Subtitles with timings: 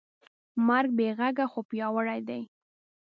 [0.67, 2.41] مرګ بېغږه خو پیاوړی دی.